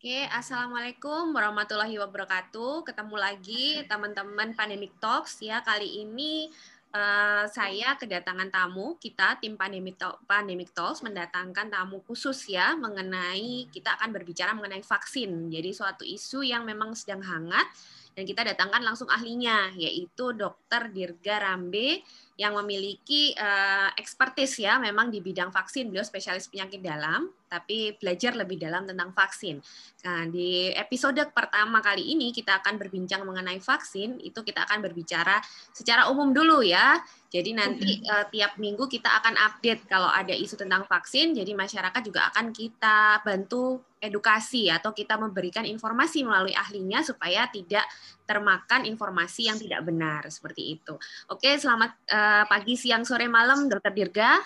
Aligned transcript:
Oke, 0.00 0.24
Assalamualaikum 0.32 1.28
warahmatullahi 1.36 2.00
wabarakatuh. 2.00 2.88
Ketemu 2.88 3.20
lagi 3.20 3.84
teman-teman 3.84 4.56
Pandemic 4.56 4.96
Talks 4.96 5.44
ya. 5.44 5.60
Kali 5.60 6.00
ini 6.00 6.48
uh, 6.96 7.44
saya 7.44 8.00
kedatangan 8.00 8.48
tamu 8.48 8.96
kita 8.96 9.36
tim 9.44 9.60
Pandemic, 9.60 10.00
Talk, 10.00 10.24
Pandemic 10.24 10.72
Talks 10.72 11.04
mendatangkan 11.04 11.68
tamu 11.68 12.00
khusus 12.08 12.48
ya 12.48 12.72
mengenai 12.80 13.68
kita 13.68 14.00
akan 14.00 14.08
berbicara 14.16 14.56
mengenai 14.56 14.80
vaksin. 14.80 15.52
Jadi 15.52 15.68
suatu 15.76 16.08
isu 16.08 16.48
yang 16.48 16.64
memang 16.64 16.96
sedang 16.96 17.20
hangat 17.20 17.68
dan 18.14 18.24
kita 18.26 18.42
datangkan 18.42 18.82
langsung 18.82 19.06
ahlinya 19.06 19.70
yaitu 19.78 20.34
Dr. 20.34 20.90
Dirga 20.90 21.40
Rambe 21.40 22.02
yang 22.40 22.56
memiliki 22.56 23.36
uh, 23.36 23.92
expertise 24.00 24.64
ya 24.64 24.80
memang 24.80 25.12
di 25.12 25.20
bidang 25.20 25.52
vaksin 25.52 25.92
beliau 25.92 26.00
spesialis 26.00 26.48
penyakit 26.48 26.80
dalam 26.80 27.28
tapi 27.50 27.92
belajar 27.98 28.32
lebih 28.38 28.62
dalam 28.62 28.86
tentang 28.86 29.10
vaksin. 29.10 29.58
Nah, 30.06 30.22
di 30.30 30.70
episode 30.70 31.18
pertama 31.34 31.82
kali 31.82 32.14
ini 32.14 32.30
kita 32.30 32.62
akan 32.62 32.78
berbincang 32.78 33.26
mengenai 33.26 33.58
vaksin 33.58 34.22
itu 34.22 34.40
kita 34.40 34.64
akan 34.64 34.80
berbicara 34.80 35.42
secara 35.74 36.08
umum 36.08 36.32
dulu 36.32 36.64
ya. 36.64 36.96
Jadi 37.28 37.50
nanti 37.52 38.00
uh, 38.08 38.24
tiap 38.32 38.56
minggu 38.56 38.88
kita 38.88 39.10
akan 39.20 39.36
update 39.36 39.84
kalau 39.90 40.08
ada 40.08 40.32
isu 40.32 40.56
tentang 40.58 40.88
vaksin 40.88 41.36
jadi 41.36 41.52
masyarakat 41.52 42.02
juga 42.02 42.30
akan 42.32 42.56
kita 42.56 43.20
bantu 43.20 43.89
edukasi 44.00 44.72
atau 44.72 44.96
kita 44.96 45.20
memberikan 45.20 45.62
informasi 45.68 46.24
melalui 46.24 46.56
ahlinya 46.56 47.04
supaya 47.04 47.46
tidak 47.52 47.84
termakan 48.24 48.88
informasi 48.88 49.52
yang 49.52 49.60
tidak 49.60 49.84
benar 49.84 50.24
seperti 50.32 50.80
itu. 50.80 50.96
Oke, 51.28 51.52
selamat 51.60 51.92
uh, 52.08 52.44
pagi, 52.48 52.74
siang, 52.80 53.04
sore, 53.04 53.28
malam, 53.28 53.68
Dokter 53.68 53.92
Dirga. 53.92 54.40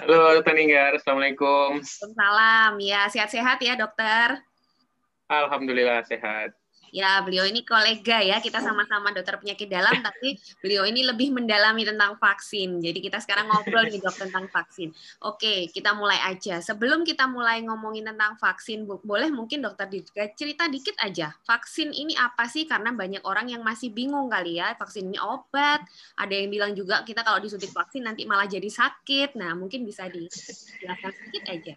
Halo, 0.00 0.40
Dokter 0.40 0.56
Ninggar. 0.56 0.96
Assalamualaikum. 0.96 1.84
Salam. 1.84 2.80
Ya, 2.80 3.06
sehat-sehat 3.12 3.60
ya, 3.60 3.76
Dokter. 3.76 4.40
Alhamdulillah 5.28 6.02
sehat. 6.08 6.56
Ya, 6.94 7.18
beliau 7.26 7.42
ini 7.42 7.66
kolega 7.66 8.22
ya, 8.22 8.38
kita 8.38 8.62
sama-sama 8.62 9.10
dokter 9.10 9.34
penyakit 9.34 9.66
dalam, 9.66 9.98
tapi 9.98 10.38
beliau 10.62 10.86
ini 10.86 11.02
lebih 11.02 11.34
mendalami 11.34 11.82
tentang 11.82 12.14
vaksin. 12.22 12.78
Jadi 12.78 13.02
kita 13.02 13.18
sekarang 13.18 13.50
ngobrol 13.50 13.90
nih 13.90 13.98
dok 13.98 14.14
tentang 14.14 14.46
vaksin. 14.46 14.94
Oke, 15.26 15.66
kita 15.74 15.90
mulai 15.98 16.22
aja. 16.22 16.62
Sebelum 16.62 17.02
kita 17.02 17.26
mulai 17.26 17.66
ngomongin 17.66 18.06
tentang 18.14 18.38
vaksin, 18.38 18.86
boleh 18.86 19.26
mungkin 19.34 19.58
dokter 19.58 19.90
cerita 20.38 20.70
dikit 20.70 20.94
aja. 21.02 21.34
Vaksin 21.42 21.90
ini 21.90 22.14
apa 22.14 22.46
sih? 22.46 22.62
Karena 22.62 22.94
banyak 22.94 23.26
orang 23.26 23.50
yang 23.50 23.66
masih 23.66 23.90
bingung 23.90 24.30
kali 24.30 24.62
ya, 24.62 24.78
vaksin 24.78 25.10
ini 25.10 25.18
obat. 25.18 25.82
Ada 26.14 26.30
yang 26.30 26.54
bilang 26.54 26.72
juga 26.78 27.02
kita 27.02 27.26
kalau 27.26 27.42
disuntik 27.42 27.74
vaksin 27.74 28.06
nanti 28.06 28.22
malah 28.22 28.46
jadi 28.46 28.70
sakit. 28.70 29.34
Nah, 29.34 29.58
mungkin 29.58 29.82
bisa 29.82 30.06
dijelaskan 30.06 31.10
sedikit 31.10 31.42
aja. 31.50 31.74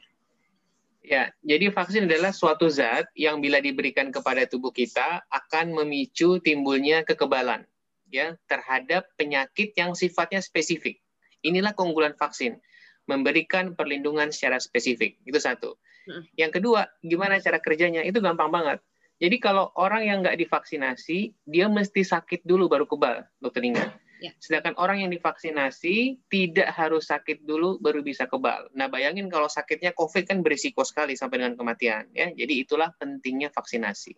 Ya, 1.07 1.31
jadi 1.39 1.71
vaksin 1.71 2.03
adalah 2.03 2.35
suatu 2.35 2.67
zat 2.67 3.07
yang 3.15 3.39
bila 3.39 3.63
diberikan 3.63 4.11
kepada 4.11 4.43
tubuh 4.43 4.75
kita 4.75 5.23
akan 5.31 5.71
memicu 5.71 6.43
timbulnya 6.43 7.07
kekebalan 7.07 7.63
ya 8.11 8.35
terhadap 8.51 9.07
penyakit 9.15 9.71
yang 9.79 9.95
sifatnya 9.95 10.43
spesifik. 10.43 10.99
Inilah 11.47 11.71
keunggulan 11.71 12.11
vaksin, 12.19 12.59
memberikan 13.07 13.71
perlindungan 13.71 14.35
secara 14.35 14.59
spesifik. 14.59 15.15
Itu 15.23 15.39
satu. 15.39 15.79
Hmm. 16.11 16.27
Yang 16.35 16.59
kedua, 16.59 16.91
gimana 16.99 17.39
cara 17.39 17.63
kerjanya? 17.63 18.03
Itu 18.03 18.19
gampang 18.19 18.51
banget. 18.51 18.83
Jadi 19.17 19.39
kalau 19.39 19.71
orang 19.79 20.03
yang 20.05 20.19
nggak 20.19 20.35
divaksinasi, 20.43 21.31
dia 21.47 21.71
mesti 21.71 22.03
sakit 22.03 22.43
dulu 22.43 22.67
baru 22.67 22.83
kebal, 22.83 23.23
dokter 23.39 23.63
Inga. 23.63 23.95
Ya. 24.17 24.31
Sedangkan 24.41 24.73
orang 24.81 25.05
yang 25.05 25.11
divaksinasi 25.13 26.25
tidak 26.25 26.69
harus 26.73 27.05
sakit 27.09 27.45
dulu 27.45 27.77
baru 27.77 28.01
bisa 28.01 28.25
kebal. 28.25 28.69
Nah, 28.73 28.89
bayangin 28.89 29.29
kalau 29.29 29.45
sakitnya 29.45 29.93
COVID 29.93 30.25
kan 30.25 30.41
berisiko 30.41 30.81
sekali 30.81 31.13
sampai 31.13 31.45
dengan 31.45 31.53
kematian 31.53 32.09
ya. 32.13 32.33
Jadi 32.33 32.65
itulah 32.65 32.89
pentingnya 32.97 33.53
vaksinasi. 33.53 34.17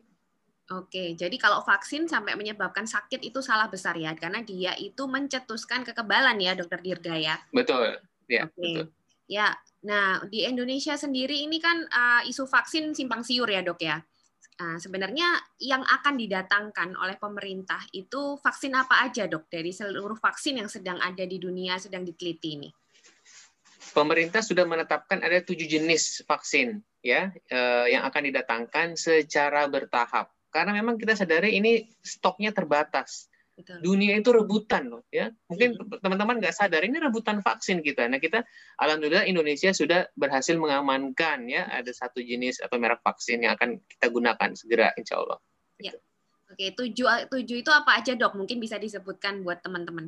Oke, 0.69 1.17
jadi 1.17 1.33
kalau 1.41 1.65
vaksin 1.65 2.05
sampai 2.05 2.37
menyebabkan 2.37 2.85
sakit 2.85 3.25
itu 3.25 3.41
salah 3.41 3.65
besar 3.65 3.97
ya, 3.97 4.13
karena 4.13 4.45
dia 4.45 4.77
itu 4.77 5.09
mencetuskan 5.09 5.81
kekebalan 5.81 6.37
ya, 6.37 6.53
Dokter 6.53 6.77
Dirga 6.77 7.17
ya. 7.17 7.41
Betul, 7.49 7.97
ya. 8.29 8.45
Oke. 8.45 8.53
Betul. 8.61 8.85
Ya, 9.25 9.57
nah 9.81 10.21
di 10.29 10.45
Indonesia 10.45 10.93
sendiri 10.93 11.41
ini 11.41 11.57
kan 11.57 11.89
uh, 11.89 12.21
isu 12.21 12.45
vaksin 12.45 12.93
simpang 12.93 13.25
siur 13.25 13.49
ya, 13.49 13.65
Dok 13.65 13.81
ya. 13.81 13.97
Nah, 14.59 14.75
sebenarnya 14.75 15.39
yang 15.63 15.87
akan 15.87 16.19
didatangkan 16.19 16.99
oleh 16.99 17.15
pemerintah 17.15 17.79
itu 17.95 18.35
vaksin 18.43 18.75
apa 18.75 19.07
aja, 19.07 19.23
dok? 19.23 19.47
Dari 19.47 19.71
seluruh 19.71 20.19
vaksin 20.19 20.59
yang 20.59 20.67
sedang 20.67 20.99
ada 20.99 21.23
di 21.23 21.39
dunia 21.39 21.79
sedang 21.79 22.03
diteliti 22.03 22.59
ini. 22.59 22.69
Pemerintah 23.95 24.43
sudah 24.43 24.67
menetapkan 24.67 25.23
ada 25.23 25.39
tujuh 25.41 25.65
jenis 25.65 26.21
vaksin 26.27 26.83
ya 26.99 27.31
eh, 27.31 27.85
yang 27.89 28.03
akan 28.03 28.21
didatangkan 28.27 28.99
secara 28.99 29.65
bertahap. 29.71 30.27
Karena 30.51 30.75
memang 30.75 30.99
kita 30.99 31.15
sadari 31.15 31.55
ini 31.55 31.87
stoknya 32.03 32.51
terbatas. 32.51 33.31
Betul. 33.59 33.83
Dunia 33.83 34.15
itu 34.15 34.31
rebutan 34.31 34.87
loh 34.87 35.03
ya. 35.11 35.27
Mungkin 35.51 35.75
hmm. 35.75 35.99
teman-teman 35.99 36.39
nggak 36.39 36.55
sadar 36.55 36.79
ini 36.87 36.95
rebutan 36.95 37.43
vaksin 37.43 37.83
kita. 37.83 38.07
Nah 38.07 38.23
kita 38.23 38.47
alhamdulillah 38.79 39.27
Indonesia 39.27 39.75
sudah 39.75 40.07
berhasil 40.15 40.55
mengamankan 40.55 41.43
ya 41.51 41.67
ada 41.67 41.91
satu 41.91 42.23
jenis 42.23 42.63
atau 42.63 42.79
merek 42.79 43.03
vaksin 43.03 43.43
yang 43.43 43.59
akan 43.59 43.83
kita 43.83 44.07
gunakan 44.07 44.49
segera 44.55 44.95
insya 44.95 45.19
Allah. 45.19 45.43
Ya. 45.75 45.91
Oke 46.47 46.71
tujuh 46.71 47.27
tujuh 47.27 47.57
itu 47.59 47.71
apa 47.75 47.99
aja 47.99 48.15
dok? 48.15 48.39
Mungkin 48.39 48.63
bisa 48.63 48.79
disebutkan 48.79 49.43
buat 49.43 49.59
teman-teman. 49.59 50.07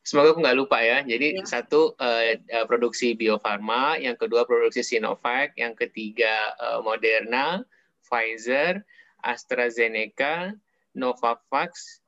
Semoga 0.00 0.32
aku 0.32 0.40
nggak 0.40 0.56
lupa 0.56 0.80
ya. 0.80 1.04
Jadi 1.04 1.36
ya. 1.36 1.44
satu 1.44 1.92
uh, 2.00 2.64
produksi 2.64 3.12
Bio 3.12 3.36
Farma, 3.36 4.00
yang 4.00 4.16
kedua 4.16 4.48
produksi 4.48 4.80
Sinovac, 4.80 5.52
yang 5.60 5.76
ketiga 5.76 6.56
uh, 6.56 6.80
Moderna, 6.80 7.60
Pfizer, 8.06 8.80
AstraZeneca, 9.20 10.54
Novavax, 10.94 12.00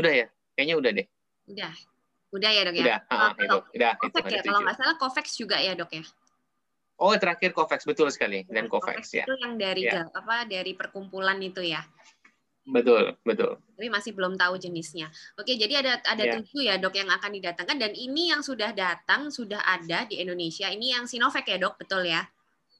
Udah 0.00 0.12
ya? 0.16 0.26
Kayaknya 0.56 0.74
udah 0.80 0.90
deh. 0.96 1.06
Udah. 1.52 1.72
Udah 2.30 2.50
ya 2.50 2.62
dok 2.64 2.76
ya? 2.78 2.84
Udah, 2.84 2.98
uh, 3.10 3.30
itu. 3.36 3.58
Udah, 3.76 3.92
Covax 4.00 4.24
itu, 4.24 4.36
ya? 4.38 4.42
Kalau 4.46 4.60
nggak 4.64 4.76
salah 4.78 4.96
Covax 4.96 5.26
juga 5.36 5.56
ya 5.60 5.72
dok 5.76 5.90
ya? 5.92 6.04
Oh 7.00 7.16
terakhir 7.16 7.56
Covax 7.56 7.88
betul 7.88 8.12
sekali 8.12 8.44
dan 8.48 8.68
Covax, 8.68 8.96
Covax 8.96 9.04
ya. 9.16 9.24
Itu 9.24 9.34
yang 9.40 9.56
dari 9.56 9.88
ya. 9.88 10.04
apa 10.12 10.44
dari 10.44 10.72
perkumpulan 10.76 11.40
itu 11.40 11.64
ya? 11.64 11.80
Betul, 12.68 13.16
betul. 13.24 13.56
Tapi 13.56 13.88
masih 13.88 14.12
belum 14.12 14.36
tahu 14.36 14.60
jenisnya. 14.60 15.08
Oke, 15.40 15.56
jadi 15.56 15.80
ada 15.80 15.98
ada 16.04 16.22
ya. 16.22 16.32
tujuh 16.38 16.60
ya 16.60 16.76
dok 16.76 16.92
yang 16.92 17.08
akan 17.08 17.30
didatangkan 17.40 17.76
dan 17.80 17.92
ini 17.96 18.30
yang 18.30 18.44
sudah 18.44 18.70
datang 18.76 19.32
sudah 19.32 19.64
ada 19.64 20.04
di 20.06 20.20
Indonesia. 20.20 20.68
Ini 20.68 21.00
yang 21.00 21.04
Sinovac 21.08 21.48
ya 21.48 21.56
dok, 21.56 21.80
betul 21.80 22.04
ya? 22.04 22.22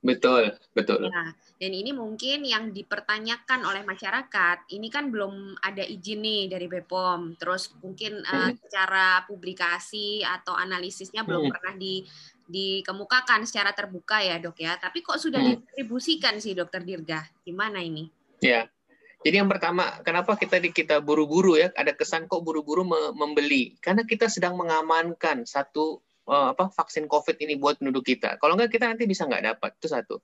Betul, 0.00 0.56
betul. 0.72 1.12
Ya, 1.12 1.36
dan 1.60 1.72
ini 1.76 1.92
mungkin 1.92 2.40
yang 2.48 2.72
dipertanyakan 2.72 3.68
oleh 3.68 3.84
masyarakat, 3.84 4.72
ini 4.72 4.88
kan 4.88 5.12
belum 5.12 5.60
ada 5.60 5.84
izin 5.84 6.24
nih 6.24 6.48
dari 6.48 6.66
BPOM, 6.72 7.36
terus 7.36 7.68
mungkin 7.84 8.24
uh, 8.24 8.48
secara 8.56 9.28
publikasi 9.28 10.24
atau 10.24 10.56
analisisnya 10.56 11.20
belum 11.20 11.48
hmm. 11.48 11.52
pernah 11.52 11.74
di 11.76 12.04
dikemukakan 12.50 13.46
secara 13.46 13.76
terbuka 13.76 14.24
ya 14.24 14.40
dok 14.40 14.58
ya, 14.58 14.80
tapi 14.80 15.04
kok 15.04 15.20
sudah 15.20 15.38
hmm. 15.38 15.68
distribusikan 15.68 16.40
sih 16.40 16.56
dokter 16.56 16.80
Dirga, 16.80 17.20
gimana 17.44 17.84
ini? 17.84 18.08
Ya, 18.40 18.64
jadi 19.20 19.44
yang 19.44 19.52
pertama, 19.52 20.00
kenapa 20.00 20.32
kita 20.32 20.56
di 20.56 20.72
kita 20.72 21.04
buru-buru 21.04 21.60
ya? 21.60 21.68
Ada 21.76 21.92
kesan 21.92 22.24
kok 22.24 22.40
buru-buru 22.40 22.88
membeli? 23.12 23.76
Karena 23.76 24.00
kita 24.08 24.32
sedang 24.32 24.56
mengamankan 24.56 25.44
satu 25.44 26.00
uh, 26.30 26.54
apa 26.54 26.70
vaksin 26.70 27.10
COVID 27.10 27.36
ini 27.42 27.58
buat 27.58 27.82
penduduk 27.82 28.06
kita. 28.06 28.38
Kalau 28.38 28.54
enggak 28.54 28.70
kita 28.78 28.86
nanti 28.86 29.04
bisa 29.10 29.26
nggak 29.26 29.44
dapat. 29.58 29.70
Itu 29.82 29.90
satu. 29.90 30.16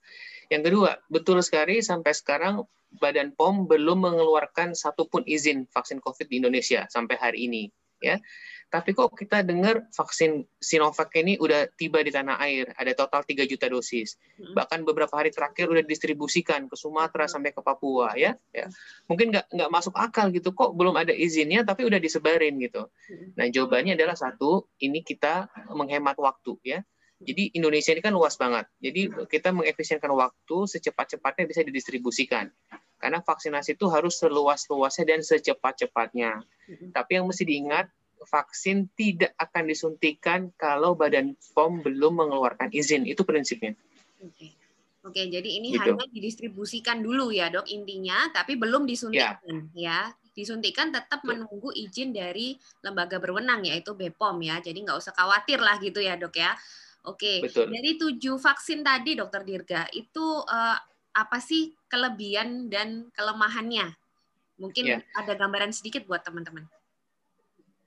Yang 0.47 0.63
kedua, 0.71 0.91
betul 1.11 1.43
sekali 1.43 1.83
sampai 1.83 2.15
sekarang 2.15 2.63
Badan 2.87 3.35
POM 3.35 3.67
belum 3.67 4.07
mengeluarkan 4.07 4.73
satupun 4.79 5.27
izin 5.27 5.67
vaksin 5.69 5.99
COVID 5.99 6.31
di 6.31 6.39
Indonesia 6.39 6.87
sampai 6.87 7.19
hari 7.19 7.51
ini. 7.51 7.67
Ya, 8.07 8.23
tapi 8.67 8.99
kok 8.99 9.15
kita 9.15 9.47
dengar 9.47 9.87
vaksin 9.95 10.43
Sinovac 10.59 11.15
ini 11.15 11.39
udah 11.39 11.71
tiba 11.79 12.03
di 12.03 12.11
tanah 12.11 12.35
air, 12.43 12.75
ada 12.75 12.93
total 12.99 13.23
3 13.23 13.47
juta 13.47 13.71
dosis. 13.71 14.19
Hmm. 14.37 14.59
Bahkan 14.59 14.83
beberapa 14.83 15.15
hari 15.15 15.31
terakhir 15.31 15.71
udah 15.71 15.87
distribusikan 15.87 16.67
ke 16.67 16.75
Sumatera 16.75 17.31
hmm. 17.31 17.33
sampai 17.33 17.51
ke 17.55 17.63
Papua 17.63 18.19
ya. 18.19 18.35
ya. 18.51 18.67
Mungkin 19.07 19.31
nggak 19.31 19.55
nggak 19.55 19.71
masuk 19.71 19.95
akal 19.95 20.35
gitu 20.35 20.51
kok 20.51 20.75
belum 20.75 20.99
ada 20.99 21.15
izinnya 21.15 21.63
tapi 21.63 21.87
udah 21.87 22.03
disebarin 22.03 22.59
gitu. 22.59 22.91
Hmm. 22.91 23.39
Nah, 23.39 23.47
jawabannya 23.47 23.95
adalah 23.95 24.19
satu, 24.19 24.67
ini 24.83 25.07
kita 25.07 25.47
menghemat 25.71 26.19
waktu 26.19 26.59
ya. 26.67 26.83
Jadi 27.17 27.57
Indonesia 27.57 27.97
ini 27.97 28.03
kan 28.05 28.13
luas 28.13 28.37
banget. 28.37 28.69
Jadi 28.83 29.09
kita 29.31 29.49
mengefisienkan 29.55 30.13
waktu 30.13 30.57
secepat-cepatnya 30.69 31.49
bisa 31.49 31.65
didistribusikan. 31.65 32.53
Karena 32.97 33.21
vaksinasi 33.21 33.77
itu 33.77 33.87
harus 33.93 34.17
seluas-luasnya 34.19 35.05
dan 35.05 35.21
secepat-cepatnya. 35.21 36.41
Tapi 36.97 37.11
yang 37.21 37.29
mesti 37.29 37.45
diingat 37.45 37.87
vaksin 38.25 38.89
tidak 38.97 39.37
akan 39.37 39.69
disuntikan 39.69 40.41
kalau 40.57 40.97
Badan 40.97 41.37
POM 41.53 41.85
belum 41.85 42.25
mengeluarkan 42.25 42.73
izin. 42.73 43.05
Itu 43.05 43.23
prinsipnya. 43.23 43.77
Oke. 44.25 44.57
Oke, 45.07 45.23
jadi 45.31 45.47
ini 45.63 45.71
gitu. 45.71 45.95
hanya 45.95 46.03
didistribusikan 46.11 46.99
dulu 46.99 47.31
ya, 47.31 47.47
Dok, 47.47 47.71
intinya, 47.71 48.27
tapi 48.35 48.59
belum 48.59 48.91
disuntikan 48.91 49.39
ya. 49.79 50.11
ya. 50.11 50.11
Disuntikan 50.35 50.91
tetap 50.91 51.23
Betul. 51.23 51.47
menunggu 51.47 51.71
izin 51.71 52.11
dari 52.11 52.59
lembaga 52.83 53.23
berwenang 53.23 53.63
yaitu 53.63 53.95
BPOM 53.95 54.43
ya. 54.43 54.59
Jadi 54.59 54.83
nggak 54.83 54.99
usah 54.99 55.15
khawatir 55.15 55.63
lah 55.63 55.79
gitu 55.79 56.03
ya, 56.03 56.19
Dok 56.19 56.35
ya. 56.35 56.59
Oke. 57.07 57.39
Betul. 57.39 57.71
Dari 57.71 57.95
tujuh 57.95 58.35
vaksin 58.35 58.83
tadi, 58.83 59.15
Dokter 59.15 59.47
Dirga, 59.47 59.87
itu 59.95 60.43
uh, 60.43 60.79
apa 61.17 61.41
sih 61.41 61.73
kelebihan 61.89 62.69
dan 62.69 63.09
kelemahannya? 63.17 63.97
Mungkin 64.61 64.85
ya. 64.85 65.01
ada 65.17 65.33
gambaran 65.33 65.73
sedikit 65.73 66.05
buat 66.05 66.21
teman-teman. 66.21 66.69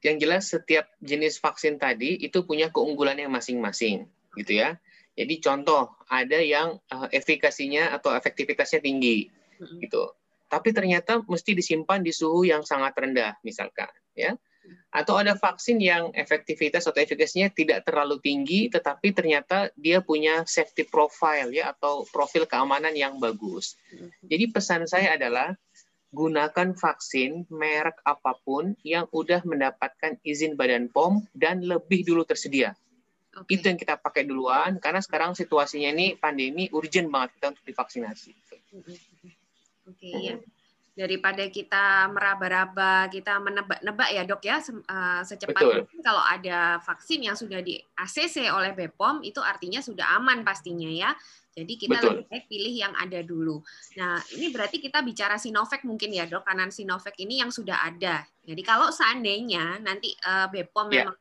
Yang 0.01 0.17
jelas 0.25 0.43
setiap 0.49 0.85
jenis 0.97 1.37
vaksin 1.37 1.77
tadi 1.77 2.17
itu 2.17 2.41
punya 2.41 2.73
keunggulannya 2.73 3.29
masing-masing, 3.29 4.09
gitu 4.33 4.57
ya. 4.57 4.81
Jadi 5.13 5.43
contoh 5.43 5.93
ada 6.09 6.39
yang 6.41 6.81
uh, 6.89 7.07
efikasinya 7.13 7.93
atau 7.93 8.15
efektivitasnya 8.17 8.81
tinggi, 8.81 9.29
gitu. 9.77 10.09
Tapi 10.49 10.73
ternyata 10.73 11.21
mesti 11.27 11.53
disimpan 11.53 12.01
di 12.01 12.09
suhu 12.09 12.47
yang 12.47 12.65
sangat 12.65 12.97
rendah, 12.97 13.37
misalkan, 13.45 13.91
ya. 14.17 14.33
Atau 14.89 15.21
ada 15.21 15.38
vaksin 15.38 15.77
yang 15.77 16.10
efektivitas 16.18 16.89
atau 16.89 16.98
efikasinya 16.98 17.54
tidak 17.54 17.86
terlalu 17.86 18.18
tinggi, 18.18 18.69
tetapi 18.74 19.13
ternyata 19.13 19.69
dia 19.77 20.01
punya 20.01 20.44
safety 20.50 20.86
profile 20.86 21.54
ya 21.54 21.74
atau 21.74 22.04
profil 22.10 22.50
keamanan 22.50 22.94
yang 22.98 23.21
bagus. 23.21 23.77
Jadi 24.25 24.50
pesan 24.50 24.89
saya 24.89 25.13
adalah 25.13 25.54
gunakan 26.10 26.74
vaksin 26.74 27.45
merek 27.54 28.01
apa 28.01 28.33
pun 28.42 28.74
yang 28.81 29.06
udah 29.13 29.45
mendapatkan 29.45 30.18
izin 30.25 30.57
Badan 30.57 30.89
POM 30.89 31.21
dan 31.38 31.62
lebih 31.62 32.01
dulu 32.01 32.25
tersedia. 32.25 32.74
Okay. 33.30 33.62
Itu 33.62 33.69
yang 33.69 33.77
kita 33.77 34.01
pakai 34.01 34.25
duluan 34.25 34.81
karena 34.81 35.06
sekarang 35.06 35.38
situasinya 35.38 35.94
ini 35.94 36.18
pandemi 36.18 36.66
urgent 36.74 37.13
banget 37.13 37.38
kita 37.38 37.45
untuk 37.54 37.66
divaksinasi. 37.69 38.31
Oke 38.74 38.89
okay, 39.86 40.33
ya 40.33 40.36
daripada 40.99 41.47
kita 41.47 42.11
meraba-raba, 42.11 43.07
kita 43.07 43.39
menebak-nebak 43.39 44.09
ya 44.11 44.27
dok 44.27 44.43
ya 44.43 44.59
eh, 44.59 45.21
secepat 45.23 45.63
mungkin 45.63 46.03
kalau 46.03 46.19
ada 46.19 46.83
vaksin 46.83 47.23
yang 47.23 47.39
sudah 47.39 47.63
di 47.63 47.79
ACC 47.95 48.51
oleh 48.51 48.75
BPOM 48.75 49.23
itu 49.23 49.39
artinya 49.39 49.79
sudah 49.79 50.19
aman 50.19 50.43
pastinya 50.43 50.91
ya. 50.91 51.15
Jadi 51.55 51.79
kita 51.79 52.03
Betul. 52.03 52.07
lebih 52.11 52.25
baik 52.27 52.45
pilih 52.51 52.75
yang 52.75 52.93
ada 52.99 53.19
dulu. 53.23 53.63
Nah 53.95 54.19
ini 54.35 54.51
berarti 54.51 54.83
kita 54.83 54.99
bicara 54.99 55.39
Sinovac 55.39 55.87
mungkin 55.87 56.11
ya 56.11 56.27
dok, 56.27 56.43
karena 56.43 56.67
Sinovac 56.67 57.15
ini 57.15 57.39
yang 57.39 57.51
sudah 57.51 57.79
ada. 57.79 58.27
Jadi 58.43 58.59
kalau 58.67 58.91
seandainya 58.91 59.79
nanti 59.79 60.11
uh, 60.27 60.51
BPOM 60.51 60.91
yeah. 60.91 61.07
memang 61.07 61.17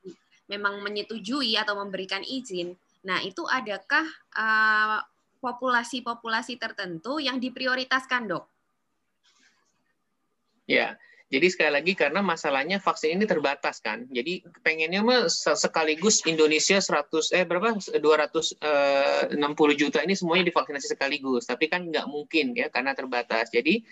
memang 0.48 0.74
menyetujui 0.82 1.54
atau 1.54 1.78
memberikan 1.78 2.24
izin, 2.26 2.74
nah 3.06 3.22
itu 3.22 3.46
adakah 3.46 4.06
uh, 4.34 4.98
populasi-populasi 5.38 6.58
tertentu 6.58 7.22
yang 7.22 7.38
diprioritaskan 7.38 8.26
dok? 8.26 8.57
Ya, 10.68 11.00
jadi 11.28 11.46
sekali 11.52 11.72
lagi 11.76 11.92
karena 11.92 12.24
masalahnya 12.24 12.80
vaksin 12.80 13.20
ini 13.20 13.28
terbatas 13.28 13.84
kan. 13.84 14.08
Jadi 14.08 14.44
pengennya 14.64 15.04
mah 15.04 15.28
sekaligus 15.32 16.24
Indonesia 16.24 16.80
100 16.80 17.36
eh 17.36 17.44
berapa 17.44 17.76
260 17.76 18.64
eh, 18.64 19.76
juta 19.76 20.00
ini 20.00 20.16
semuanya 20.16 20.48
divaksinasi 20.48 20.88
sekaligus. 20.88 21.44
Tapi 21.44 21.68
kan 21.68 21.84
nggak 21.84 22.08
mungkin 22.08 22.56
ya 22.56 22.72
karena 22.72 22.96
terbatas. 22.96 23.52
Jadi 23.52 23.84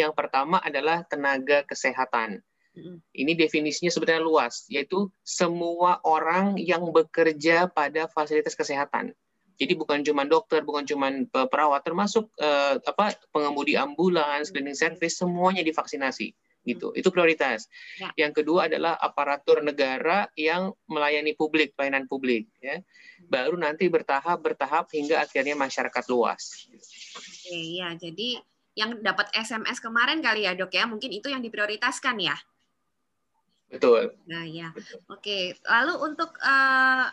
yang 0.00 0.16
pertama 0.16 0.64
adalah 0.64 1.04
tenaga 1.04 1.64
kesehatan. 1.68 2.40
Ini 3.10 3.34
definisinya 3.34 3.90
sebenarnya 3.90 4.22
luas, 4.22 4.62
yaitu 4.70 5.10
semua 5.26 5.98
orang 6.06 6.54
yang 6.62 6.86
bekerja 6.94 7.66
pada 7.66 8.06
fasilitas 8.06 8.54
kesehatan. 8.54 9.10
Jadi 9.58 9.74
bukan 9.74 10.06
cuma 10.06 10.22
dokter, 10.22 10.62
bukan 10.62 10.86
cuma 10.86 11.10
perawat, 11.50 11.82
termasuk 11.82 12.30
uh, 12.38 12.78
apa 12.78 13.18
pengemudi 13.34 13.74
ambulans, 13.74 14.54
cleaning 14.54 14.78
service, 14.78 15.18
semuanya 15.18 15.66
divaksinasi 15.66 16.30
gitu. 16.68 16.92
Itu 16.92 17.08
prioritas. 17.08 17.66
Ya. 17.96 18.28
Yang 18.28 18.42
kedua 18.44 18.68
adalah 18.68 19.00
aparatur 19.00 19.64
negara 19.64 20.28
yang 20.36 20.76
melayani 20.84 21.32
publik, 21.32 21.72
pelayanan 21.72 22.04
publik 22.04 22.52
ya. 22.60 22.84
Baru 23.24 23.56
nanti 23.56 23.88
bertahap 23.88 24.44
bertahap 24.44 24.92
hingga 24.92 25.24
akhirnya 25.24 25.56
masyarakat 25.56 26.04
luas. 26.12 26.68
Oke, 27.16 27.56
ya. 27.80 27.96
Jadi 27.96 28.36
yang 28.76 29.00
dapat 29.00 29.32
SMS 29.34 29.80
kemarin 29.82 30.20
kali 30.20 30.44
ya, 30.44 30.52
Dok 30.52 30.70
ya. 30.76 30.84
Mungkin 30.84 31.10
itu 31.10 31.32
yang 31.32 31.40
diprioritaskan 31.40 32.20
ya. 32.20 32.36
Betul. 33.68 34.16
Nah, 34.24 34.48
ya. 34.48 34.72
Oke. 35.12 35.60
Lalu 35.68 35.94
untuk 36.00 36.32
uh, 36.40 37.06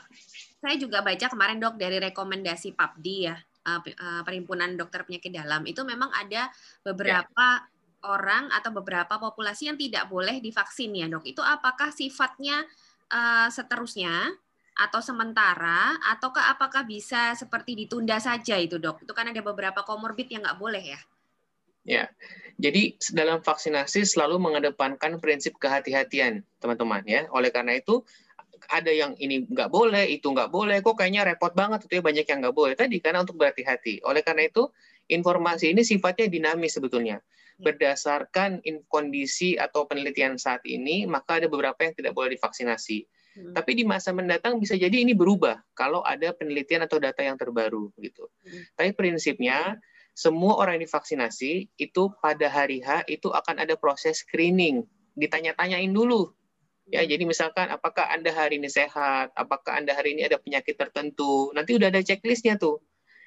saya 0.65 0.75
juga 0.81 1.05
baca 1.05 1.27
kemarin 1.29 1.61
dok 1.61 1.77
dari 1.77 2.01
rekomendasi 2.01 2.73
PAPDI 2.73 3.17
ya 3.21 3.37
eh, 3.37 4.21
perhimpunan 4.25 4.73
dokter 4.73 5.05
penyakit 5.05 5.29
dalam 5.29 5.61
itu 5.69 5.85
memang 5.85 6.09
ada 6.09 6.49
beberapa 6.81 7.61
ya. 7.61 7.69
orang 8.09 8.49
atau 8.49 8.73
beberapa 8.73 9.21
populasi 9.21 9.69
yang 9.69 9.77
tidak 9.77 10.09
boleh 10.09 10.41
divaksin 10.41 10.89
ya 10.97 11.05
dok 11.05 11.21
itu 11.29 11.41
apakah 11.45 11.93
sifatnya 11.93 12.65
uh, 13.13 13.45
seterusnya 13.49 14.33
atau 14.75 14.99
sementara 14.99 15.95
ataukah 16.11 16.51
apakah 16.51 16.81
bisa 16.83 17.37
seperti 17.37 17.85
ditunda 17.85 18.17
saja 18.17 18.57
itu 18.57 18.81
dok 18.81 19.05
itu 19.05 19.13
kan 19.13 19.29
ada 19.29 19.41
beberapa 19.45 19.85
komorbid 19.85 20.33
yang 20.33 20.41
nggak 20.45 20.57
boleh 20.57 20.83
ya 20.97 20.99
Ya, 21.85 22.09
jadi 22.55 22.95
dalam 23.11 23.43
vaksinasi 23.43 24.07
selalu 24.07 24.39
mengedepankan 24.39 25.19
prinsip 25.19 25.59
kehati-hatian, 25.59 26.41
teman-teman 26.63 27.03
ya. 27.03 27.27
Oleh 27.35 27.51
karena 27.51 27.75
itu, 27.75 28.01
ada 28.71 28.89
yang 28.89 29.13
ini 29.19 29.45
nggak 29.45 29.69
boleh, 29.69 30.07
itu 30.09 30.25
nggak 30.31 30.49
boleh, 30.49 30.79
kok 30.79 30.95
kayaknya 30.97 31.27
repot 31.27 31.51
banget 31.53 31.85
itu 31.85 31.99
ya 31.99 32.03
banyak 32.03 32.25
yang 32.25 32.39
nggak 32.41 32.55
boleh 32.55 32.73
tadi 32.73 32.97
karena 33.03 33.21
untuk 33.21 33.37
berhati-hati. 33.37 34.01
Oleh 34.07 34.23
karena 34.23 34.47
itu 34.47 34.71
informasi 35.11 35.75
ini 35.75 35.83
sifatnya 35.83 36.31
dinamis 36.31 36.79
sebetulnya. 36.79 37.19
Ya. 37.21 37.71
Berdasarkan 37.71 38.59
kondisi 38.91 39.55
atau 39.55 39.87
penelitian 39.87 40.35
saat 40.35 40.63
ini, 40.67 41.07
maka 41.07 41.39
ada 41.39 41.47
beberapa 41.47 41.77
yang 41.87 41.95
tidak 41.95 42.11
boleh 42.15 42.35
divaksinasi. 42.35 43.07
Hmm. 43.35 43.51
Tapi 43.51 43.71
di 43.75 43.83
masa 43.83 44.15
mendatang 44.15 44.59
bisa 44.59 44.79
jadi 44.79 44.95
ini 44.95 45.11
berubah 45.11 45.59
kalau 45.75 45.99
ada 46.03 46.31
penelitian 46.31 46.87
atau 46.87 46.99
data 46.99 47.19
yang 47.19 47.35
terbaru 47.35 47.91
gitu. 47.99 48.31
Hmm. 48.43 48.63
Tapi 48.75 48.91
prinsipnya 48.95 49.75
semua 50.15 50.55
orang 50.57 50.79
yang 50.79 50.87
divaksinasi 50.87 51.67
itu 51.75 52.03
pada 52.23 52.47
hari 52.47 52.79
H 52.79 53.03
itu 53.11 53.29
akan 53.29 53.61
ada 53.61 53.75
proses 53.75 54.23
screening, 54.23 54.87
ditanya-tanyain 55.19 55.91
dulu 55.91 56.31
Ya, 56.85 57.01
jadi 57.01 57.25
misalkan 57.25 57.65
apakah 57.73 58.05
Anda 58.13 58.29
hari 58.29 58.61
ini 58.61 58.69
sehat, 58.69 59.33
apakah 59.33 59.73
Anda 59.73 59.97
hari 59.97 60.13
ini 60.13 60.29
ada 60.29 60.37
penyakit 60.37 60.77
tertentu, 60.77 61.49
nanti 61.57 61.73
udah 61.73 61.89
ada 61.89 62.05
checklistnya 62.05 62.61
tuh. 62.61 62.77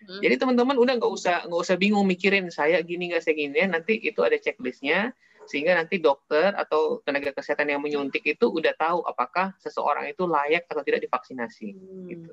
Hmm. 0.06 0.22
Jadi 0.22 0.38
teman-teman 0.38 0.78
udah 0.78 0.94
nggak 1.02 1.10
usah 1.10 1.42
nggak 1.50 1.62
usah 1.66 1.74
bingung 1.74 2.06
mikirin 2.06 2.54
saya 2.54 2.78
gini 2.86 3.10
nggak 3.10 3.18
saya 3.18 3.34
gini, 3.34 3.58
ya. 3.58 3.66
nanti 3.66 3.98
itu 3.98 4.22
ada 4.22 4.38
checklistnya 4.38 5.10
sehingga 5.50 5.74
nanti 5.74 5.98
dokter 5.98 6.54
atau 6.54 7.02
tenaga 7.02 7.34
kesehatan 7.34 7.72
yang 7.72 7.82
menyuntik 7.82 8.22
itu 8.22 8.46
udah 8.46 8.78
tahu 8.78 9.02
apakah 9.02 9.56
seseorang 9.58 10.06
itu 10.06 10.22
layak 10.22 10.62
atau 10.70 10.86
tidak 10.86 11.02
divaksinasi. 11.02 11.74
Hmm. 11.74 12.06
Gitu. 12.06 12.32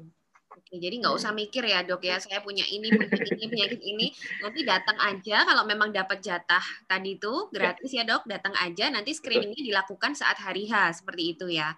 Oke, 0.56 0.80
jadi 0.80 0.96
nggak 1.04 1.16
usah 1.20 1.36
mikir 1.36 1.68
ya 1.68 1.84
dok 1.84 2.00
ya, 2.08 2.16
saya 2.16 2.40
punya 2.40 2.64
ini, 2.64 2.88
penyakit 2.88 3.28
ini, 3.36 3.46
penyakit 3.52 3.82
ini, 3.84 4.08
nanti 4.40 4.64
datang 4.64 4.96
aja 5.04 5.44
kalau 5.44 5.68
memang 5.68 5.92
dapat 5.92 6.24
jatah 6.24 6.64
tadi 6.88 7.20
itu 7.20 7.52
ya. 7.52 7.54
gratis 7.54 7.92
ya, 7.92 8.08
dok, 8.08 8.24
datang 8.24 8.56
aja, 8.64 8.88
nanti 8.88 9.12
screeningnya 9.12 9.62
dilakukan 9.62 10.16
saat 10.16 10.40
hari 10.40 10.72
H, 10.72 11.04
seperti 11.04 11.24
itu 11.36 11.46
ya. 11.52 11.76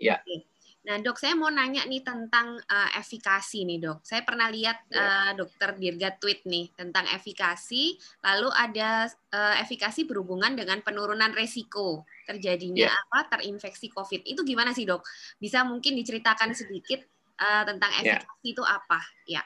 Ya. 0.00 0.16
Oke. 0.16 0.48
Nah 0.86 1.02
dok, 1.02 1.18
saya 1.18 1.34
mau 1.34 1.50
nanya 1.50 1.82
nih 1.82 1.98
tentang 2.06 2.62
uh, 2.62 2.90
efikasi 2.94 3.66
nih 3.66 3.82
dok. 3.82 4.06
Saya 4.06 4.22
pernah 4.22 4.46
lihat 4.46 4.86
uh, 4.94 5.34
dokter 5.34 5.74
Dirga 5.74 6.14
tweet 6.14 6.46
nih 6.46 6.70
tentang 6.78 7.10
efikasi, 7.10 7.98
lalu 8.22 8.48
ada 8.54 9.10
uh, 9.34 9.54
efikasi 9.66 10.06
berhubungan 10.06 10.54
dengan 10.54 10.78
penurunan 10.86 11.34
resiko 11.34 12.06
terjadinya 12.22 12.86
ya. 12.86 12.94
apa 12.94 13.34
terinfeksi 13.34 13.90
COVID. 13.90 14.30
Itu 14.30 14.46
gimana 14.46 14.70
sih 14.70 14.86
dok? 14.86 15.02
Bisa 15.42 15.66
mungkin 15.66 15.98
diceritakan 15.98 16.54
sedikit 16.54 17.02
uh, 17.40 17.62
tentang 17.64 17.90
ya. 18.00 18.20
efikasi 18.20 18.44
ya. 18.44 18.50
itu 18.52 18.62
apa? 18.64 19.00
Ya. 19.28 19.42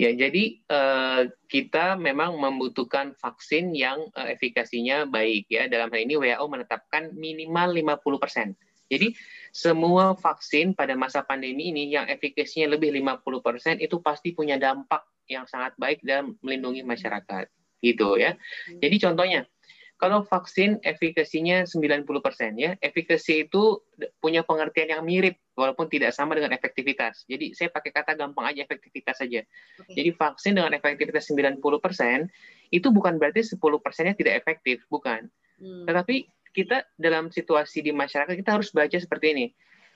Ya, 0.00 0.16
jadi 0.16 0.56
uh, 0.72 1.28
kita 1.44 2.00
memang 2.00 2.32
membutuhkan 2.40 3.12
vaksin 3.20 3.76
yang 3.76 4.08
uh, 4.16 4.28
efikasinya 4.32 5.04
baik 5.04 5.44
ya. 5.52 5.68
Dalam 5.68 5.92
hal 5.92 6.00
ini 6.08 6.16
WHO 6.16 6.44
menetapkan 6.48 7.12
minimal 7.12 7.76
50%. 7.76 8.56
Jadi 8.90 9.12
semua 9.52 10.16
vaksin 10.16 10.72
pada 10.72 10.96
masa 10.96 11.20
pandemi 11.20 11.68
ini 11.68 11.92
yang 11.92 12.08
efikasinya 12.08 12.72
lebih 12.74 12.96
50% 12.96 13.76
itu 13.76 14.00
pasti 14.00 14.32
punya 14.32 14.56
dampak 14.56 15.04
yang 15.28 15.44
sangat 15.44 15.76
baik 15.76 16.00
dalam 16.00 16.32
melindungi 16.40 16.80
masyarakat. 16.80 17.44
Gitu 17.84 18.08
ya. 18.16 18.40
Hmm. 18.40 18.80
Jadi 18.80 18.96
contohnya 19.04 19.40
kalau 20.00 20.24
vaksin 20.24 20.80
efikasinya 20.80 21.68
90% 21.68 22.08
ya, 22.56 22.72
efikasi 22.80 23.44
itu 23.44 23.84
punya 24.16 24.40
pengertian 24.40 24.96
yang 24.96 25.04
mirip 25.04 25.36
walaupun 25.52 25.92
tidak 25.92 26.16
sama 26.16 26.32
dengan 26.32 26.56
efektivitas. 26.56 27.28
Jadi 27.28 27.52
saya 27.52 27.68
pakai 27.68 27.92
kata 27.92 28.16
gampang 28.16 28.48
aja 28.48 28.64
efektivitas 28.64 29.20
saja. 29.20 29.44
Okay. 29.44 29.92
Jadi 30.00 30.10
vaksin 30.16 30.56
dengan 30.56 30.72
efektivitas 30.72 31.28
90% 31.28 31.60
itu 32.72 32.88
bukan 32.88 33.20
berarti 33.20 33.44
10%-nya 33.44 34.16
tidak 34.16 34.34
efektif, 34.40 34.80
bukan. 34.88 35.28
Hmm. 35.60 35.84
Tetapi 35.84 36.24
kita 36.56 36.88
dalam 36.96 37.28
situasi 37.28 37.84
di 37.84 37.92
masyarakat 37.92 38.32
kita 38.32 38.56
harus 38.56 38.72
baca 38.72 38.96
seperti 38.96 39.36
ini. 39.36 39.46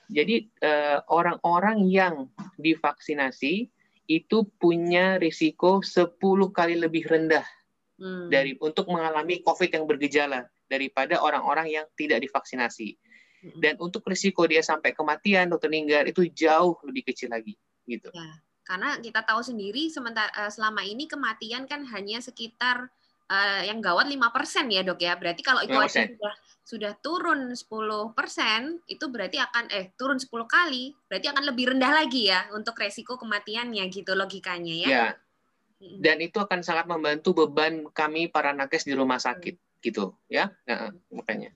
Jadi 0.05 0.45
eh, 0.61 1.01
orang-orang 1.09 1.81
uh, 1.81 1.89
yang 1.89 2.15
divaksinasi 2.61 3.73
itu 4.05 4.37
punya 4.61 5.17
risiko 5.17 5.81
10 5.81 6.13
kali 6.53 6.77
lebih 6.77 7.09
rendah 7.09 7.41
hmm. 7.99 8.27
dari 8.31 8.55
untuk 8.59 8.87
mengalami 8.91 9.41
COVID 9.41 9.69
yang 9.71 9.85
bergejala 9.87 10.47
daripada 10.67 11.21
orang-orang 11.21 11.71
yang 11.71 11.85
tidak 11.95 12.23
divaksinasi. 12.23 12.97
Hmm. 13.45 13.59
Dan 13.61 13.73
untuk 13.77 14.01
risiko 14.09 14.49
dia 14.49 14.65
sampai 14.65 14.91
kematian 14.95 15.53
atau 15.53 15.69
meninggal 15.69 16.09
itu 16.09 16.25
jauh 16.33 16.75
lebih 16.83 17.05
kecil 17.13 17.31
lagi, 17.31 17.53
gitu. 17.85 18.09
Ya. 18.11 18.41
Karena 18.65 18.97
kita 18.97 19.21
tahu 19.21 19.45
sendiri 19.45 19.93
sementara 19.93 20.33
uh, 20.33 20.49
selama 20.49 20.81
ini 20.81 21.05
kematian 21.05 21.69
kan 21.69 21.85
hanya 21.85 22.17
sekitar 22.17 22.89
uh, 23.29 23.61
yang 23.61 23.77
gawat 23.77 24.09
5% 24.09 24.17
ya, 24.73 24.81
Dok 24.81 24.99
ya. 25.05 25.13
Berarti 25.13 25.41
kalau 25.45 25.61
itu 25.61 25.77
sudah 25.77 26.33
sudah 26.65 26.93
turun 26.97 27.53
10%, 27.53 27.61
itu 28.89 29.05
berarti 29.05 29.37
akan 29.37 29.69
eh 29.69 29.93
turun 29.93 30.17
10 30.17 30.33
kali, 30.49 30.97
berarti 31.05 31.29
akan 31.29 31.43
lebih 31.45 31.77
rendah 31.77 31.93
lagi 31.93 32.33
ya 32.33 32.49
untuk 32.57 32.73
resiko 32.81 33.21
kematiannya 33.21 33.85
gitu 33.93 34.17
logikanya 34.17 34.73
ya. 34.73 34.89
Ya. 34.89 35.05
Dan 36.01 36.17
itu 36.21 36.37
akan 36.41 36.61
sangat 36.65 36.85
membantu 36.89 37.45
beban 37.45 37.85
kami 37.93 38.27
para 38.31 38.51
nakes 38.51 38.85
di 38.85 38.93
rumah 38.93 39.21
sakit 39.21 39.81
gitu 39.83 40.17
ya. 40.25 40.49
Nah, 40.65 40.89
makanya. 41.13 41.53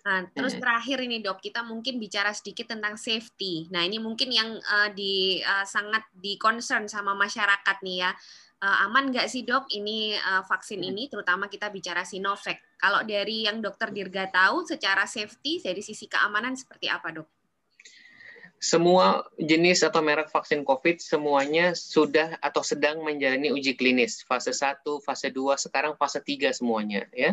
Nah, 0.00 0.24
terus 0.32 0.56
terakhir 0.56 1.04
ini 1.04 1.20
dok, 1.20 1.44
kita 1.44 1.60
mungkin 1.60 2.00
bicara 2.00 2.32
sedikit 2.32 2.72
tentang 2.72 2.96
safety. 2.96 3.68
Nah, 3.68 3.84
ini 3.84 4.00
mungkin 4.00 4.32
yang 4.32 4.56
uh, 4.56 4.88
di 4.96 5.44
uh, 5.44 5.66
sangat 5.68 6.08
di 6.16 6.40
concern 6.40 6.88
sama 6.88 7.12
masyarakat 7.12 7.76
nih 7.84 7.98
ya. 8.08 8.12
Uh, 8.60 8.84
aman 8.88 9.08
nggak 9.08 9.24
sih 9.28 9.44
dok 9.44 9.72
ini 9.72 10.12
uh, 10.16 10.44
vaksin 10.44 10.80
ini, 10.84 11.08
terutama 11.08 11.48
kita 11.48 11.68
bicara 11.72 12.04
Sinovac. 12.04 12.60
Kalau 12.76 13.04
dari 13.04 13.48
yang 13.48 13.60
dokter 13.60 13.92
Dirga 13.92 14.28
tahu, 14.28 14.64
secara 14.68 15.04
safety 15.04 15.60
dari 15.60 15.84
sisi 15.84 16.08
keamanan 16.08 16.56
seperti 16.56 16.88
apa 16.88 17.12
dok? 17.12 17.39
Semua 18.60 19.24
jenis 19.40 19.80
atau 19.80 20.04
merek 20.04 20.28
vaksin 20.28 20.68
COVID 20.68 21.00
semuanya 21.00 21.72
sudah 21.72 22.36
atau 22.44 22.60
sedang 22.60 23.00
menjalani 23.00 23.48
uji 23.48 23.72
klinis 23.72 24.20
fase 24.28 24.52
1, 24.52 24.84
fase 25.00 25.32
2, 25.32 25.56
sekarang 25.56 25.96
fase 25.96 26.20
3 26.20 26.52
semuanya 26.52 27.08
ya. 27.16 27.32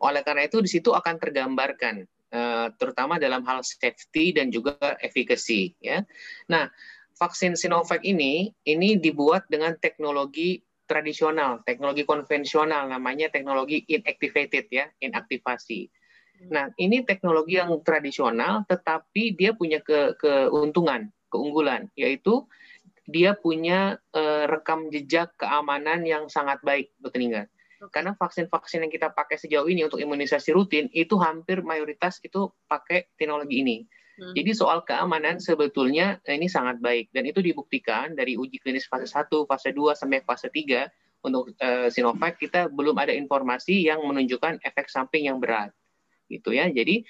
Oleh 0.00 0.24
karena 0.24 0.48
itu 0.48 0.64
di 0.64 0.72
situ 0.72 0.96
akan 0.96 1.20
tergambarkan 1.20 2.08
eh, 2.08 2.68
terutama 2.80 3.20
dalam 3.20 3.44
hal 3.44 3.60
safety 3.60 4.32
dan 4.32 4.48
juga 4.48 4.80
efficacy 5.04 5.76
ya. 5.84 6.08
Nah, 6.48 6.72
vaksin 7.20 7.52
Sinovac 7.52 8.00
ini 8.00 8.56
ini 8.64 8.96
dibuat 8.96 9.44
dengan 9.52 9.76
teknologi 9.76 10.64
tradisional, 10.88 11.60
teknologi 11.68 12.08
konvensional 12.08 12.88
namanya 12.88 13.28
teknologi 13.28 13.84
inactivated 13.92 14.72
ya, 14.72 14.88
inaktivasi 15.04 15.92
Nah, 16.50 16.72
ini 16.80 17.06
teknologi 17.06 17.60
yang 17.60 17.78
tradisional, 17.84 18.66
tetapi 18.66 19.36
dia 19.36 19.54
punya 19.54 19.78
ke, 19.78 20.16
keuntungan, 20.18 21.12
keunggulan, 21.30 21.86
yaitu 21.94 22.48
dia 23.06 23.34
punya 23.36 23.98
uh, 24.14 24.46
rekam 24.48 24.88
jejak 24.90 25.34
keamanan 25.38 26.02
yang 26.06 26.26
sangat 26.26 26.58
baik. 26.64 26.90
Ningga. 27.14 27.46
Karena 27.90 28.14
vaksin-vaksin 28.14 28.86
yang 28.86 28.92
kita 28.94 29.10
pakai 29.10 29.38
sejauh 29.42 29.66
ini 29.66 29.82
untuk 29.86 29.98
imunisasi 29.98 30.54
rutin, 30.54 30.86
itu 30.94 31.18
hampir 31.18 31.66
mayoritas 31.66 32.22
itu 32.22 32.50
pakai 32.70 33.10
teknologi 33.18 33.58
ini. 33.58 33.76
Hmm. 34.22 34.34
Jadi 34.38 34.54
soal 34.54 34.86
keamanan 34.86 35.42
sebetulnya 35.42 36.22
ini 36.30 36.46
sangat 36.46 36.78
baik. 36.78 37.10
Dan 37.10 37.26
itu 37.26 37.42
dibuktikan 37.42 38.14
dari 38.14 38.38
uji 38.38 38.62
klinis 38.62 38.86
fase 38.86 39.10
1, 39.10 39.26
fase 39.50 39.74
2, 39.74 39.98
sampai 39.98 40.22
fase 40.22 40.46
3 40.46 40.86
untuk 41.26 41.50
uh, 41.58 41.90
Sinovac, 41.90 42.38
kita 42.38 42.70
belum 42.70 42.98
ada 42.98 43.10
informasi 43.14 43.82
yang 43.82 44.02
menunjukkan 44.02 44.62
efek 44.62 44.86
samping 44.90 45.26
yang 45.26 45.42
berat 45.42 45.74
gitu 46.32 46.56
ya. 46.56 46.72
Jadi 46.72 47.04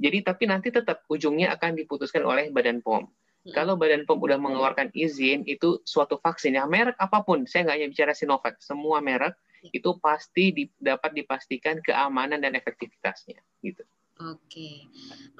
jadi 0.00 0.18
tapi 0.22 0.48
nanti 0.48 0.70
tetap 0.70 1.04
ujungnya 1.10 1.52
akan 1.58 1.76
diputuskan 1.76 2.22
oleh 2.22 2.48
Badan 2.54 2.80
POM. 2.80 3.04
Hmm. 3.04 3.52
Kalau 3.52 3.74
Badan 3.76 4.08
POM 4.08 4.22
udah 4.22 4.38
mengeluarkan 4.40 4.94
izin 4.96 5.44
itu 5.44 5.82
suatu 5.84 6.16
vaksin 6.16 6.56
ya 6.56 6.64
merek 6.64 6.96
apa 6.96 7.20
pun, 7.26 7.44
saya 7.44 7.68
nggak 7.68 7.76
hanya 7.76 7.88
bicara 7.92 8.12
Sinovac, 8.16 8.56
semua 8.64 9.04
merek 9.04 9.36
ya. 9.60 9.80
itu 9.80 9.90
pasti 10.00 10.56
di, 10.56 10.64
dapat 10.80 11.12
dipastikan 11.12 11.84
keamanan 11.84 12.40
dan 12.40 12.56
efektivitasnya 12.56 13.40
gitu. 13.60 13.84
Oke, 14.20 14.84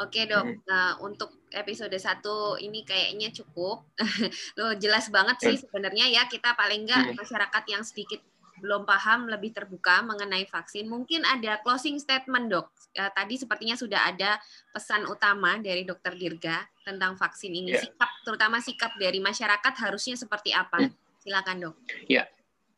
oke 0.00 0.20
dok. 0.24 0.40
Hmm. 0.40 0.56
Nah, 0.64 0.96
untuk 1.04 1.44
episode 1.52 1.92
satu 2.00 2.56
ini 2.56 2.80
kayaknya 2.80 3.28
cukup. 3.28 3.84
Lo 4.58 4.72
jelas 4.80 5.12
banget 5.12 5.36
sih 5.36 5.54
hmm. 5.60 5.62
sebenarnya 5.68 6.06
ya 6.08 6.24
kita 6.24 6.56
paling 6.56 6.88
nggak 6.88 7.12
hmm. 7.12 7.16
masyarakat 7.20 7.64
yang 7.68 7.84
sedikit 7.84 8.24
belum 8.60 8.84
paham 8.84 9.26
lebih 9.26 9.56
terbuka 9.56 10.04
mengenai 10.04 10.44
vaksin, 10.46 10.86
mungkin 10.86 11.24
ada 11.24 11.58
closing 11.64 11.96
statement 11.96 12.52
dok. 12.52 12.68
Eh, 12.92 13.10
tadi 13.16 13.40
sepertinya 13.40 13.74
sudah 13.74 14.06
ada 14.06 14.36
pesan 14.70 15.08
utama 15.08 15.56
dari 15.58 15.88
dokter 15.88 16.14
Dirga 16.14 16.60
tentang 16.84 17.16
vaksin 17.16 17.50
ini. 17.50 17.72
Yeah. 17.74 17.88
Sikap, 17.88 18.10
terutama 18.22 18.60
sikap 18.60 18.92
dari 19.00 19.18
masyarakat 19.18 19.74
harusnya 19.80 20.20
seperti 20.20 20.52
apa? 20.52 20.84
Hmm. 20.84 20.92
Silakan 21.20 21.56
dok. 21.58 21.76
Ya, 22.08 22.28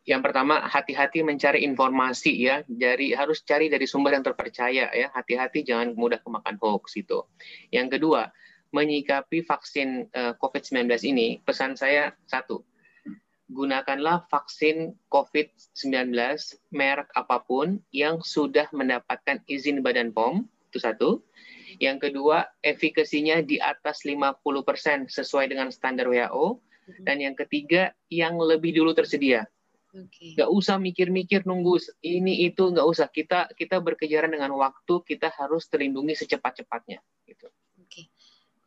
yang 0.02 0.18
pertama 0.18 0.66
hati-hati 0.66 1.22
mencari 1.22 1.62
informasi 1.62 2.34
ya, 2.34 2.66
dari 2.66 3.14
harus 3.14 3.46
cari 3.46 3.70
dari 3.70 3.86
sumber 3.86 4.18
yang 4.18 4.26
terpercaya 4.26 4.90
ya. 4.90 5.08
Hati-hati 5.14 5.62
jangan 5.62 5.94
mudah 5.94 6.18
kemakan 6.18 6.58
hoax 6.58 6.98
itu. 6.98 7.22
Yang 7.70 7.98
kedua, 7.98 8.30
menyikapi 8.74 9.44
vaksin 9.46 10.10
uh, 10.10 10.32
eh, 10.32 10.34
COVID-19 10.40 10.90
ini, 11.06 11.38
pesan 11.44 11.78
saya 11.78 12.10
satu, 12.26 12.64
gunakanlah 13.52 14.24
vaksin 14.32 14.96
COVID-19 15.12 16.16
merek 16.72 17.08
apa 17.12 17.44
pun 17.44 17.78
yang 17.92 18.24
sudah 18.24 18.66
mendapatkan 18.72 19.44
izin 19.46 19.84
Badan 19.84 20.10
POM, 20.10 20.48
itu 20.72 20.80
satu. 20.80 21.20
Yang 21.76 22.08
kedua, 22.08 22.48
efikasinya 22.64 23.44
di 23.44 23.60
atas 23.60 24.08
50% 24.08 25.12
sesuai 25.12 25.52
dengan 25.52 25.68
standar 25.68 26.08
WHO. 26.08 26.58
Mm-hmm. 26.58 27.04
Dan 27.04 27.16
yang 27.20 27.36
ketiga, 27.36 27.92
yang 28.08 28.40
lebih 28.40 28.72
dulu 28.74 28.96
tersedia. 28.96 29.46
Okay. 29.92 30.32
Gak 30.40 30.48
usah 30.48 30.80
mikir-mikir 30.80 31.44
nunggu 31.44 31.76
ini 32.00 32.48
itu 32.48 32.64
nggak 32.64 32.88
usah 32.88 33.12
kita 33.12 33.52
kita 33.52 33.76
berkejaran 33.76 34.32
dengan 34.32 34.56
waktu 34.56 35.04
kita 35.04 35.28
harus 35.36 35.68
terlindungi 35.68 36.16
secepat-cepatnya 36.16 37.04
gitu. 37.28 37.52
Oke, 37.76 37.84
okay. 37.84 38.04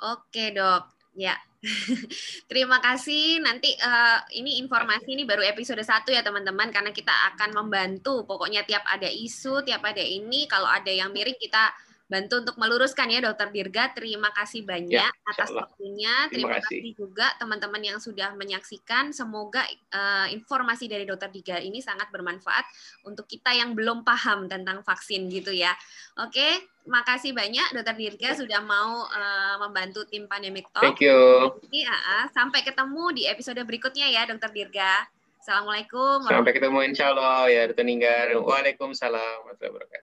oke 0.06 0.30
okay, 0.30 0.48
dok. 0.54 0.86
Ya, 1.16 1.40
terima 2.52 2.84
kasih. 2.84 3.40
Nanti 3.40 3.72
uh, 3.80 4.20
ini 4.36 4.60
informasi 4.60 5.16
ini 5.16 5.24
baru 5.24 5.48
episode 5.48 5.80
satu 5.80 6.12
ya 6.12 6.20
teman-teman, 6.20 6.70
karena 6.76 6.92
kita 6.92 7.16
akan 7.34 7.56
membantu. 7.56 8.28
Pokoknya 8.28 8.68
tiap 8.68 8.84
ada 8.84 9.08
isu, 9.08 9.64
tiap 9.64 9.80
ada 9.88 10.04
ini, 10.04 10.44
kalau 10.52 10.68
ada 10.68 10.92
yang 10.92 11.16
miring 11.16 11.40
kita 11.40 11.72
bantu 12.06 12.46
untuk 12.46 12.56
meluruskan 12.62 13.10
ya 13.10 13.18
Dokter 13.18 13.50
Dirga. 13.50 13.90
Terima 13.98 14.30
kasih 14.30 14.62
banyak 14.62 14.94
ya, 14.94 15.10
atas 15.26 15.50
waktunya. 15.50 16.30
Terima, 16.30 16.54
Terima 16.54 16.62
kasih. 16.62 16.78
kasih 16.82 16.94
juga 16.94 17.28
teman-teman 17.42 17.82
yang 17.82 17.98
sudah 17.98 18.38
menyaksikan. 18.38 19.10
Semoga 19.10 19.66
uh, 19.90 20.30
informasi 20.30 20.86
dari 20.86 21.10
Dokter 21.10 21.34
Dirga 21.34 21.58
ini 21.58 21.82
sangat 21.82 22.14
bermanfaat 22.14 22.66
untuk 23.10 23.26
kita 23.26 23.58
yang 23.58 23.74
belum 23.74 24.06
paham 24.06 24.46
tentang 24.46 24.86
vaksin 24.86 25.26
gitu 25.34 25.50
ya. 25.50 25.74
Oke, 26.22 26.70
makasih 26.86 27.34
banyak 27.34 27.74
Dokter 27.74 27.98
Dirga 27.98 28.30
sudah 28.38 28.62
mau 28.62 29.10
uh, 29.10 29.56
membantu 29.66 30.06
tim 30.06 30.30
Pandemic 30.30 30.70
Talk. 30.70 30.86
Thank 30.86 31.02
you. 31.02 31.18
Jadi, 31.66 31.90
uh, 31.90 32.26
sampai 32.30 32.62
ketemu 32.62 33.04
di 33.18 33.24
episode 33.26 33.58
berikutnya 33.66 34.06
ya 34.14 34.30
Dokter 34.30 34.54
Dirga. 34.54 35.10
Assalamualaikum. 35.42 36.26
Sampai 36.26 36.58
ketemu 36.58 36.90
insya 36.90 37.14
Allah 37.14 37.46
ya 37.50 37.70
Dokter 37.70 37.86
Ninggar. 37.86 38.34
Waalaikumsalam 38.34 39.46
warahmatullahi 39.46 39.74
wabarakatuh. 39.74 40.04